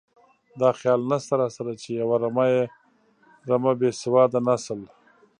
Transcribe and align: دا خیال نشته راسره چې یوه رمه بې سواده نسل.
دا 0.59 0.69
خیال 0.79 1.01
نشته 1.11 1.35
راسره 1.41 1.73
چې 1.81 1.89
یوه 2.01 2.17
رمه 3.51 3.71
بې 3.79 3.89
سواده 4.01 4.39
نسل. 4.47 4.79